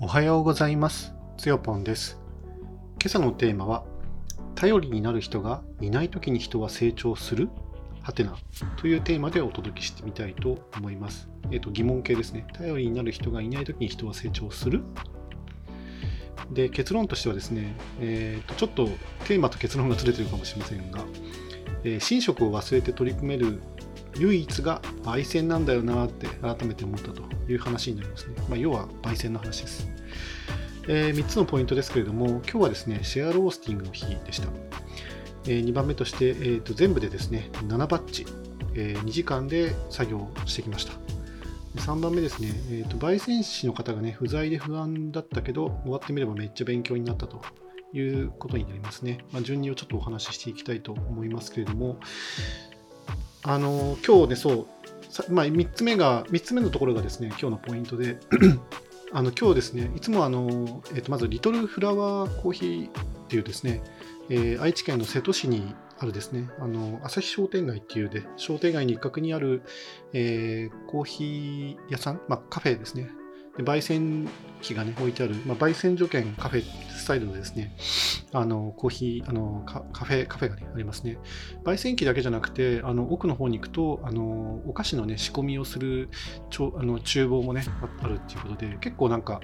[0.00, 1.14] おはようございます。
[1.36, 2.20] つよぽんです。
[3.00, 3.84] 今朝のテーマは、
[4.54, 7.48] 頼りになる人がいないときに人は成長する？
[8.02, 8.36] はてな
[8.76, 11.28] というテーマでお届けしてみたいと思います。
[11.50, 12.46] えっ、と、疑問形ですね。
[12.54, 14.82] 頼りになる人がいないときに人は成長する？
[16.50, 18.88] で、結論としてはですね、えーと、ちょっと
[19.26, 21.04] テーマと結論がずれてるかもしれませんが、
[21.84, 23.60] えー寝食を忘れて取り組める
[24.18, 28.34] 唯一が焙煎なんだよなって改めて思ったという話になりますね。
[28.48, 29.88] まあ、要は焙煎の話です。
[30.88, 34.48] え3つのポイントですけれども、今日はですね、シェアロースティングの日でした。
[35.46, 38.26] え2番目として、えーと、全部でですね、7バッチ、
[38.74, 40.92] え2時間で作業してきました。
[41.76, 47.42] 3番目ですね、えーと、焙煎士の方がね、不在で不安だったけど、終わってみればめっちゃ勉強になったと
[47.92, 49.18] いうことになりますね。
[49.32, 51.98] まあ、順にをちょっとお話ししていきたいと思いますけれども、
[53.42, 54.52] あの今日ね、そ
[55.28, 58.18] う、まあ、3つ目が、3つ目のところがですね、今日のポイントで、
[59.12, 62.90] あの今日ですね、いつもあの、えー、とまずリトルフラワーコーヒーっ
[63.28, 63.82] ていうですね、
[64.28, 69.62] えー、愛知県の瀬戸市にあるですね、あの朝日商店街っていうで、商店街に一角にある、
[70.12, 73.10] えー、コーヒー屋さん、まあ、カフェですね。
[73.56, 74.28] で焙煎
[74.60, 76.64] 機がね、置いてある、まあ、焙煎所兼カフェ
[76.98, 77.74] スタイルのですね、
[78.32, 81.18] あのコーヒーあのカフェ、カフェが、ね、ありますね。
[81.64, 86.08] 焙煎機だけじゃなくて、あの奥の方に行くと、あのお菓子のね、仕込みをする
[86.50, 87.64] ちょあの厨房もね、
[88.02, 89.40] あるっていうことで、結構なんか、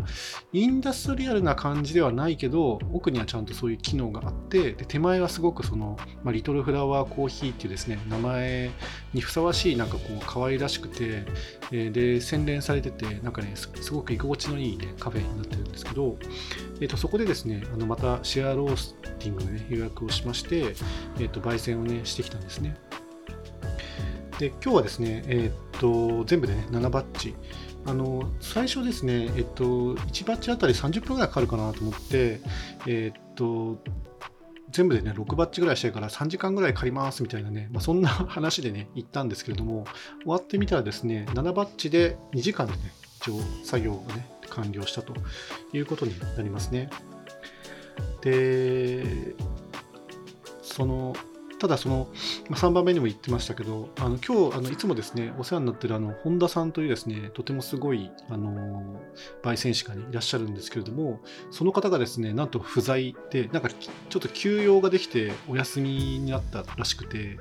[0.52, 8.70] インダストリアルな感じではないけど、奥にはちゃんとそういう機能があって、で手前はすごくその、まあ、リトルフラワーコーヒーっていうですね、名前
[9.12, 11.24] にふさわしい、なんかこう、可愛らしくて、
[11.70, 16.16] えー、で、洗練されてて、なんかね、すごく居心地のいい、ね、カフェになってるんですけど、
[16.80, 20.74] えー、とそこでですね、あのまたシェアロースティングの、ね、予約をしまして、
[21.18, 22.74] えー、と焙煎をね、してきたんですね。
[24.38, 27.34] で、今日はですね、えー、と全部でね、7バッチ。
[27.86, 32.40] あの最初ですね、えっと、1バッチあたり30分ぐらいかかるかなと思って、
[32.86, 33.78] えっと、
[34.70, 39.84] 全部でね、6バッチぐらいしたいから3時間ぐらい借りますみたいなね、まあ、そんな話でね、行ったんですけれども、
[40.22, 42.78] 終わってみたらですね、7バッチで2時間でね、
[43.24, 45.14] 一応作業をね、完了したと
[45.72, 46.90] いうことになりますね。
[48.20, 49.34] で、
[50.60, 51.14] その、
[51.58, 52.08] ただその
[52.50, 59.00] ま、3番目にも言ってましたけど、あの今日あのいつもですね、お世話になってるあの本田さんというですね、とてもすごいあの
[59.42, 67.38] 焙煎士が、ね、いらっしゃるんですけれども、その方がですね、なんと不在で、なんかちょっと休養ができてお休みになったらしくて、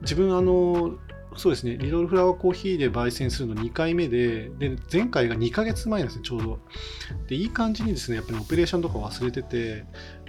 [0.00, 0.96] 自分あの、
[1.36, 6.58] そうですね、リトルフラワーコーヒーで焙煎するの2回目で、で前回が2ヶ月前なんですね、ちょうど。
[7.28, 9.84] で、いい感じにですね、やっぱりオペレーションとか忘れてて、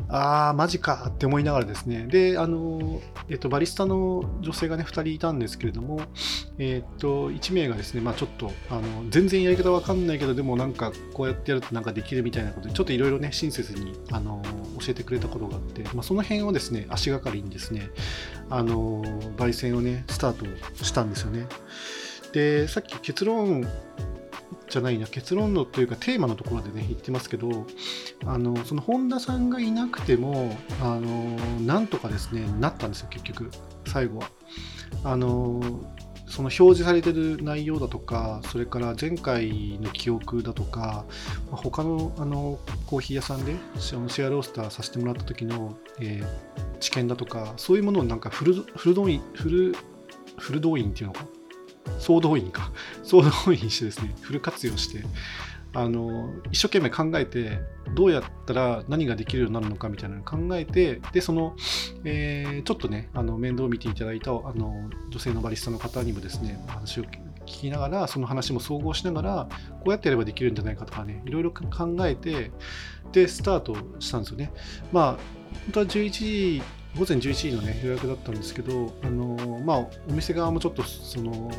[0.07, 6.01] あー、マジかって思いながらですね、で、あの、えっと、バリスタの女性がね、2人いたんですけれども、
[6.57, 14.43] えっと、1名がですね、まあちょっと、あの、全然やり方わかんないけど、でもなんか、こうやってやるとなんかできるみたいなことで、ちょっといろいろね、親切に、あの、
[14.79, 17.90] 教えてくれたことがあって、まあその辺をですね、足がかりにですね、
[18.50, 19.03] あの、
[19.38, 21.47] 焙煎をね、スタートしたんですよね。
[22.34, 23.67] で、さっき結論
[24.69, 27.66] じゃないな、結論のというかテーマのところでね、言ってますけど、
[28.25, 33.50] あの、その本田さんがいなくても、あの、なんとかですね、なったんですよ、結局、
[33.88, 34.29] 最後は。
[35.03, 35.61] あの、
[36.29, 41.06] その表示されてる内容だとか、それから前回の記憶だとか、
[41.51, 49.75] 他のあのコーヒー屋さんでシェアロースターさせてもらった時の、えー、知見だとか、そういうものをなんかフルフル動員、フル、
[50.38, 51.25] フル動員っていうのか、
[51.97, 52.72] 総動員か、
[53.03, 55.03] 総動員してですね、フル活用して、
[55.73, 57.59] あの一生懸命考えて、
[57.95, 61.55] どうやったら何ができるようになるのかみたいなのを考えて、で、その、
[62.03, 67.09] えー、ちょっとね、あの面倒を見ていただいたあの女性のバリスタの方にもですね、話を聞
[67.45, 69.49] きながら、その話も総合しながら、
[69.79, 72.51] こうやってやればできるんじゃないかとかね、いろいろ考えて、
[73.11, 74.51] で、スタートしたんですよね。
[74.91, 75.11] まあ、
[75.66, 76.61] 本当は11時
[76.97, 81.51] 午前11時の、ね、予約だったんですけど、あのまあ、お店側もちょっとその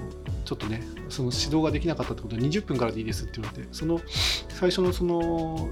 [0.44, 4.00] ちょっとねその指導ができなかったってことで20分からでいいですって言われてその
[4.48, 5.70] 最初のその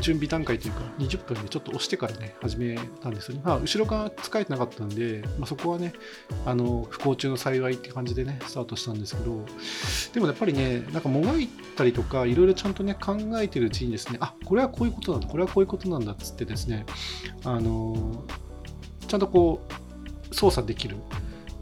[0.00, 5.92] 準備段階というか20分でちょっと押してからね始めたんですよね、まあ、後ろが使えてなかったんで、まあ、そこはね
[6.44, 9.44] あの不幸中の幸いって感じでねスタートしたんですけど
[10.12, 16.86] でもやっぱりねなんかもがいたりとかいろいろちゃんとね考えてるうちにですねあこれはこういうことなんだこれはこういうことなんだっつってですね
[17.44, 18.24] あの
[19.06, 20.96] ちゃんとこう操作できる。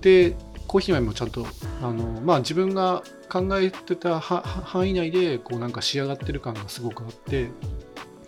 [0.01, 0.37] で、
[0.67, 1.47] コーヒー豆もちゃんと、
[1.83, 7.49] あのまあ、自分が考えてた範囲内でこうなんか仕上がってる感がすごくあって、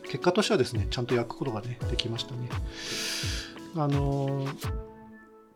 [0.09, 2.49] 結果としてはですね、ちゃんと焼くことがね、できましたね。
[3.77, 4.47] あの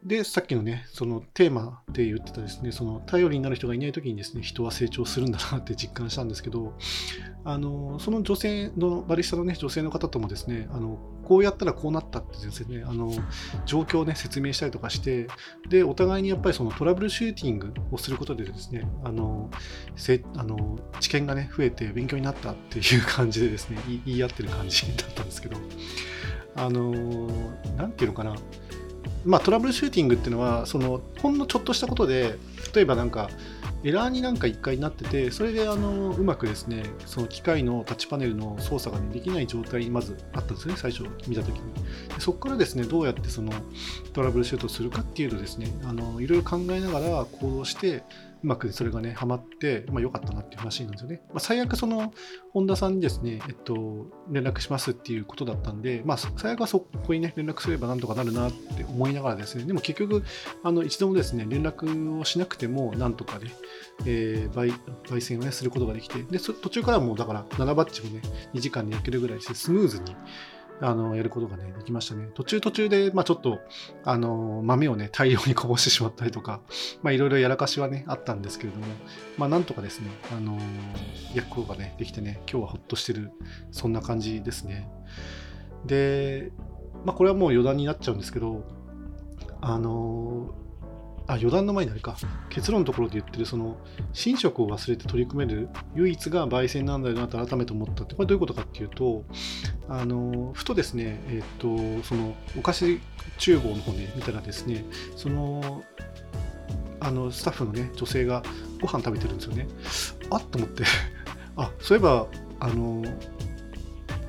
[0.05, 6.75] で、さっきのね、そのテーマで言ってたですね、その頼りになる人がいない時にですね、人は成長するんだなって実感したんですけど、
[7.45, 13.11] あのその女性のバリスタの、ね、女性の方ともですねあのこうやったらこうなったってですねあの
[13.67, 15.29] 状況を、ね、説明したりとかして
[15.69, 19.51] でお互いにやっぱりそのトラブルシューティングをすることでですねあの
[19.97, 25.57] せあの知見が、ね、増えて勉強になったっていう感じでですね言い合ってる感じだったんですけど
[26.55, 26.93] あの
[27.77, 28.35] 何て言うのかな。
[29.25, 32.39] まあ、トラブルシューティングっていうのはそのほんのちょっとしたことで
[32.75, 33.31] 例えばなんか
[33.85, 41.75] エラーになんか1回なっててそれであのうまくですねその機械のタッチパネルの操作が、ね、できない状態にまずあったんですね最初見た時に。
[42.15, 43.53] でそこからですねどうやってその
[44.13, 48.05] トラブルシュートするかっていうとですねあのいろいろ考えながら行動して
[48.43, 51.23] うまくそれがね、ハマって、まあ、良かったなっていう話なんですよね。
[51.29, 52.13] まあ、最悪、その、
[52.53, 60.25] 本田さんにですね、えっと、連絡しますっていうことだったんで、まあ、最悪はそこにね、連絡すればなんとかなるなって思いながらですね、でも結局、
[60.65, 63.53] あの、一度もですね、連絡をしなくても、なんとかね、
[64.05, 64.75] えー、焙
[65.05, 68.23] 焙煎をね、することができて、で、途中からもう、だから、7バッチもね、
[68.55, 70.17] 2時間で焼けるぐらいして、スムーズに、
[70.81, 72.29] あの、やることがね、できましたね。
[72.35, 73.61] 途中途中で、まあちょっと、
[74.05, 76.61] あの、豆をね、大量にこぼしてしまったりとか、
[77.03, 78.87] まいろいろやらかしはね、あったんですけれども、
[79.39, 80.59] まあなんとかですね、あの、
[81.35, 83.31] 焼くことがね、できてね、今日はほっとしてる、
[83.71, 84.89] そんな感じですね。
[85.87, 86.53] で、
[87.05, 88.65] まあこれはもう余談になっちゃうんですけど、
[89.61, 90.55] あの、
[91.27, 92.17] あ余談の前にあれか。
[92.51, 93.77] 結論のところで言ってるその
[94.27, 99.25] 寝食を忘れて取り組める唯一が焙煎なんだよなと改めて思ったってこれどういうことかっていうと
[99.89, 103.01] あのふとですねえっ、とそのお菓子
[103.39, 104.85] 厨房の方で見たらですね
[105.17, 105.83] その
[107.01, 108.43] あのスタッフのね女性が
[108.81, 109.67] ご飯食べてるんですよね。
[110.31, 110.85] あっと思って。
[111.57, 112.27] あそういえば
[112.61, 113.03] あの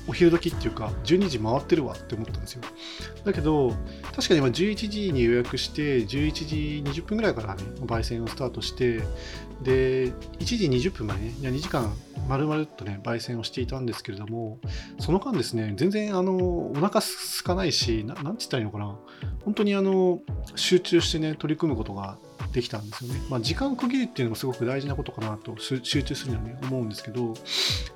[0.07, 2.61] お昼時っていうか12時回ってるわって思ったんですよ。
[3.23, 3.73] だけど
[4.15, 9.01] 確かに今11時に予約して11時20分ぐらいからね焙煎をスタートして
[9.61, 10.11] で1
[10.45, 11.94] 時20分までね2時間
[12.27, 14.59] 丸々とね焙煎をしていたんですけれども
[15.00, 18.97] その間ですね全然あのお腹すかないし何て言ったらいいのかな。
[19.45, 20.19] 本当にあの
[20.55, 22.17] 集中してね取り組むことが
[22.53, 23.21] できたんですよね。
[23.29, 27.33] まあ、時間区切りっていうのもすごく大事なことかなと集中するにはね思うんですけど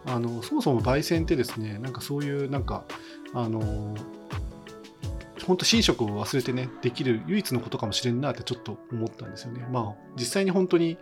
[0.05, 2.83] あのそもそも焙煎ってですねなんかそういうなんか
[3.33, 3.95] あの
[5.45, 9.65] 本当寝食を忘れてねできる唯一のことかもしれんなってちょっと思ったんですよね。
[9.71, 10.97] まあ実際に本当に、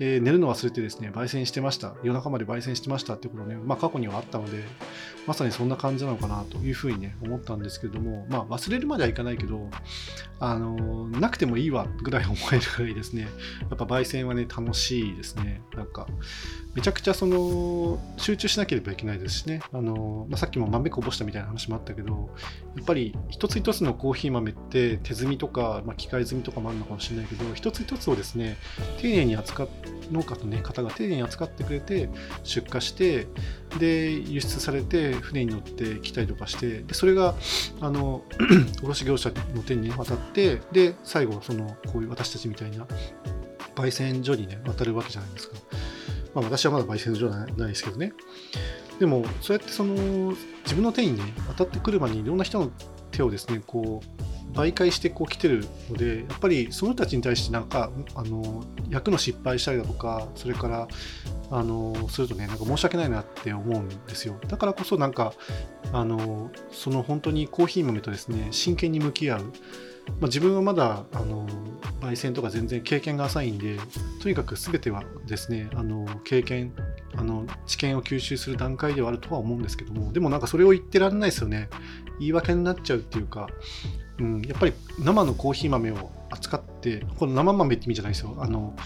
[0.00, 4.64] えー、寝るの忘れてですね焙煎してました夜中まで焙煎してましたってことね、まあ、過去にはあったので
[5.26, 9.70] まさにそんな感じなのかなというふうにね思ったんですけれどもまあ忘れるまではいかないけど
[10.40, 13.22] あのなくてもいいわぐらい思えるぐらいですね。
[13.22, 13.28] や
[13.74, 15.62] っぱ焙煎はね楽しいですね。
[15.74, 16.06] なんか
[16.74, 19.60] めちゃくちゃその集中しなければいけないですしね。
[19.72, 22.30] あの、まあ、さっきも豆こぼしたみたいな話もあったけど
[22.76, 28.56] やっぱり一つ一つのコーヒー豆って手摘みとか、まあ、機械摘みとかもあるのかもしれないけど一つ一つをですね
[28.98, 29.68] 丁寧に扱っ
[30.10, 32.08] 農家の、ね、方が丁寧に扱ってくれて
[32.42, 33.26] 出荷して
[33.78, 37.34] で輸出されて船に乗ってきたりとかしてでそれが
[37.80, 38.22] あの
[38.82, 42.86] 卸業者の手に、渡ってで最後そのこういう私たちみたいな
[43.74, 45.56] 焙煎所にね渡るわけじゃないですか。
[46.34, 48.12] まあ、私はまだ焙煎所じゃないですけどね。
[48.98, 49.94] でも、そうやってその
[50.62, 52.70] 自分の手にね、当たってくるまでにいろんな人の
[53.10, 60.88] 手をですね、こう、媒介してこう来てるので、やっぱりその人たちに対してなんか、あの、役の失敗したりだとか、それから、
[61.54, 64.36] あの、するとね、なんか申し訳ないなって思うんですよ。
[64.48, 65.32] だからこそなんか、
[65.92, 69.52] あの、その本当にコーヒー豆とですね、真剣に向き合う。
[70.20, 71.46] まあ、自分はまだあの
[72.00, 73.78] 焙煎とか全然経験が浅いんで
[74.22, 76.74] とにかく全てはですねあの経験
[77.16, 81.70] あの知見を吸収する段階ではあるとは思うんですけどもでもなんかそれを言ってられないですよね
[82.20, 83.48] 言い訳になっちゃうっていうか、
[84.18, 88.76] うん、やっぱり生のコーヒー豆を扱ってこの生豆って意味じゃないですよあの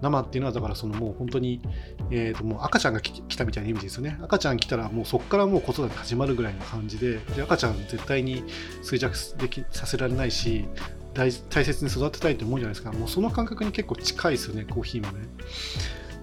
[0.00, 1.60] 生っていうのはだからそのもう本当に、
[2.10, 4.18] えー、ともう赤ちゃんが来たみたいなイメージですよね。
[4.22, 8.44] 赤ちゃん来たらもうそこからもう子育て始まるぐらいの感じでで赤ちゃん絶対に
[8.82, 10.66] 衰弱できさせられないし
[11.14, 12.92] 大大切に育てたいと思うじゃないですか。
[12.92, 15.18] もうその感覚に結構近いですよねコーヒー豆、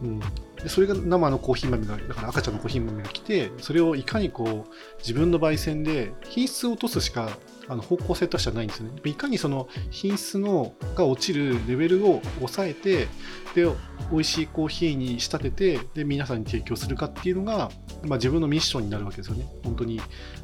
[0.04, 7.30] うん、でそれが生のコーヒー豆がだから赤ちゃんのコーヒー豆が来てそれをいかにこう自分の焙煎で品質を落とすしか
[7.68, 9.02] あの方向性としてはないんですよね。
[9.06, 13.08] いかにその品質のが落ちるレベルを抑えて、
[13.56, 13.66] で、
[14.12, 17.72] 美味しいコーヒーに仕立てて、で、皆さんに提供するかっていうのが、
[18.04, 19.46] まあ、自分のミッションになるわけですよね。
[19.64, 20.02] 本当に、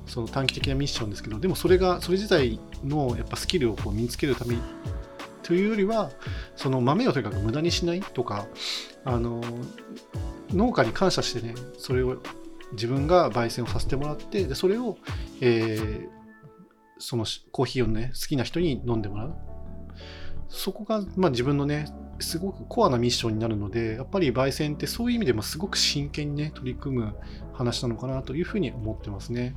[0.07, 4.61] その短期的なミッションですけど、でもそれが、それ自体のやっぱスキルをこう身につけるために
[5.43, 6.11] というよりは、
[6.55, 8.47] その豆をとにかく無駄にしないとか、
[9.03, 9.41] あの、
[10.53, 12.21] 農家に感謝してね、それを
[12.73, 14.97] 自分が焙煎をさせてもらって、でそれを、
[15.41, 16.20] えー、
[17.01, 19.33] そのコーヒーをね、好きな人に飲んでもらう。
[20.47, 21.87] そこが、まあ、自分のね、
[22.19, 27.15] すごくコアなミッションになるので、やっぱり焙煎ってそういう意味でもすごく真剣にね、取り組む
[27.53, 29.55] 話なのかなというふうに思ってますね。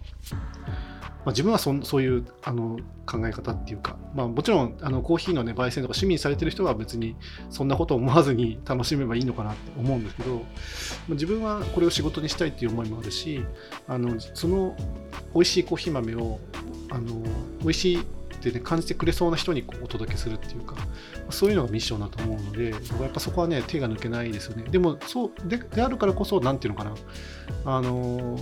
[1.25, 7.17] まあ、自分はそそういうあの考え方っていうか、まあ、もちろんあのコーヒーの、ね、焙煎とか趣味にされてる人は別に
[7.51, 10.45] そんなこと思わずに楽しめばいいのかなって思うんですけど、まあ、
[11.11, 13.43] 自分はこれを仕事にしたいっていう思いもあるし
[13.89, 14.77] あのその
[15.35, 16.39] 美味しいコーヒー豆を
[16.91, 17.23] あの
[17.61, 18.05] 美味しいっ
[18.45, 20.77] てね感じてくれそうな人にこうお届けするっていうか
[21.31, 22.77] そういうのがミッションだと思うのでや
[23.09, 26.95] っぱそこはね手が抜けないですよねでもそうでであるからこそ何ていうのかな
[27.65, 28.39] あの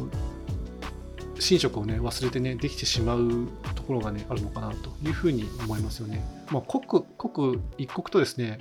[1.51, 6.25] 寝食をね忘れてねできてしまうところがねあるのかなというふうに思いますよね。
[6.51, 8.59] まあ、刻刻一刻とですね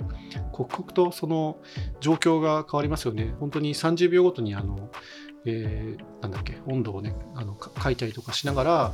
[0.50, 1.58] 刻々とその
[2.00, 3.34] 状況が変わりますよね。
[3.38, 4.90] 本当に30秒ごとにあの、
[5.44, 8.92] えー、なんだっけ温度をねあの書いたりとかしながら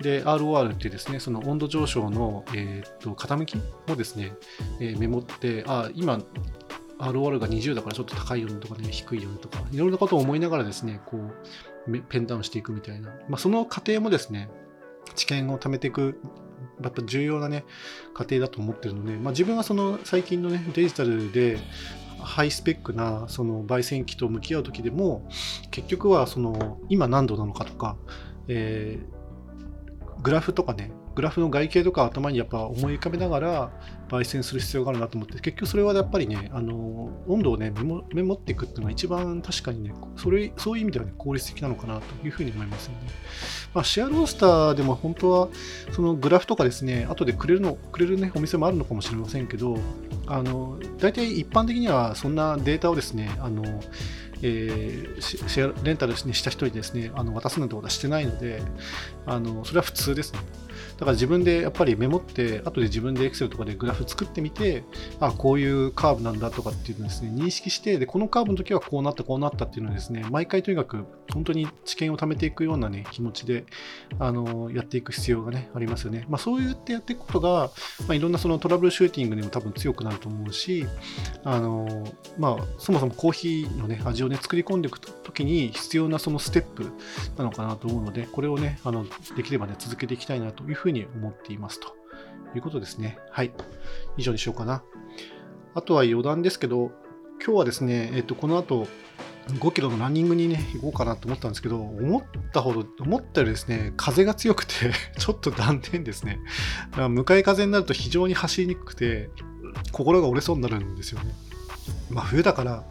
[0.00, 3.56] で ROR ってですねその温度上昇の、えー、と傾き
[3.90, 4.32] をですね、
[4.80, 6.20] えー、メモってあ今
[6.98, 11.32] ROR が20だからちょっと高いよねとかね低いよねとかいろいろなことを思いながらですねこう
[12.08, 14.48] ペンダウンしていくみたいな、まあ、その過程もですね、
[15.14, 16.20] 知見を貯めていく、
[16.82, 17.64] やっぱ重要なね、
[18.14, 21.58] 過程だと思ってるので、まあ、自分はその最近のね、デジタルで
[22.20, 25.28] ハイスペックなその焙煎機と向き合う時でも、
[25.70, 27.96] 結局はその今何度なのかとか、
[28.48, 29.19] えー、
[30.22, 33.70] グラフとかね、グラフの外形とか頭にやっぱ思い浮かべながら
[34.08, 42.98] 焙煎する必要があるなと思って、結局それはやっぱりね、あの温度をねメモ、メモっていくっていうのが一番確かにね、それそういう意味ではね、効率的なのかなというふうに思いますよね。
[43.74, 45.48] まあ、シェアロースターでも本当は
[45.92, 49.78] そのグラフとかですね、後でくれるの、くれるね、お店もあるのかもしれませんけど、
[50.26, 53.64] あの大体一般的にはそんなデータをですね、あの
[54.42, 58.62] えー、シェアレンタルにした人にですね、あの渡すなんてことはしてないので、
[59.26, 60.40] あのそれは普通ですね。
[61.00, 64.84] だから自分でやっぱりメモって、後で自分で Excel とかでグラフ作ってみて、
[65.18, 73.64] あ、こういうカーブなんだとかっていうのをですね、認識して、で、このカーブの時はこうなった、こうなったっていうのをですね、毎回とにかく本当に知見を貯めていくようなね、気持ちで、
[74.18, 76.26] あの、やっていく必要がね、ありますよね。
[76.28, 77.70] まあそうやってやっていくことが、
[78.06, 80.86] まあ、いろんなそのトラブルシューティングにも多分強くなると思うし、
[81.44, 82.06] あの、
[82.38, 86.92] まあそもそもコーヒーのね、味をね、作り込んでいく時に必要なそのステップ
[87.38, 91.94] なのかなと思うので、これをね、あの、できればね、続けていきたいなというふうにに思っていますと
[92.54, 93.18] いうことですね。
[93.30, 93.52] はい。
[94.16, 94.82] 以上にしようかな。
[95.74, 96.90] あとは余談ですけど、
[97.44, 98.86] 今日はですね、えっと、この後、
[99.48, 104.72] 5キロのランニングにね、行こうかなと思ったんですけど、思ったほど、思ったよりですね、風が強くて
[105.18, 106.38] ちょっと断点ですね。
[106.90, 109.30] だから向かい風になると非常に走りにくくて、
[109.92, 111.34] 心が折れそうになるんですよね。
[112.10, 112.84] まあ、冬だから、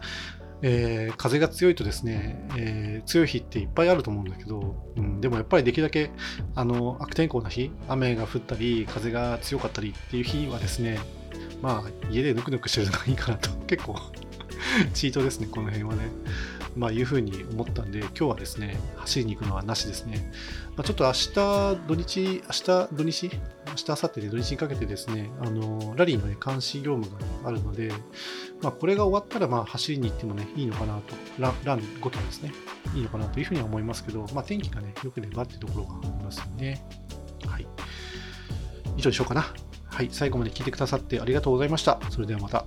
[0.62, 6.10] えー、風が強いとですね、えー、強い日っていっぱいあると思うんだけど、うん、でもやっぱりできるだけ
[6.54, 10.98] あの悪天候な日、雨が降ったり、風が強かったりっていう日はですね、
[11.62, 13.96] まあ家でぬくぬくしてるのがいいかなと、結構
[14.92, 16.02] チートですね、この辺はね。
[16.76, 20.32] まあいうふうに思ったんで、今日はですね、走りに行くのはなしですね。
[20.76, 21.34] まあ、ちょっと明日、
[21.86, 23.30] 土日、明日、土日、
[23.68, 27.10] 明日、明後日で土日にかけてですね、あの、ラリーの、ね、監視業務
[27.42, 27.92] があるので、
[28.62, 32.52] まあ、これが終わったら、まあ、走りに行ってもね、いいのかなと、ラン、ラン5キロですね、
[32.94, 36.84] いいのかなというふうには思いますけど、まあ、天気がね、良ければっていうところがありますよね。
[37.46, 37.66] はい。
[38.96, 39.52] 以上でしょうかな。
[39.86, 41.98] はい、最後まで聞いてくださってありがとうございました。
[42.10, 42.64] それではまた。